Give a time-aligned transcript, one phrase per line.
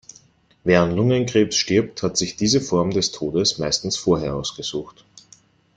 [0.63, 5.05] Wer an Lungenkrebs stirbt, hat sich diese Form des Todes meistens vorher ausgesucht.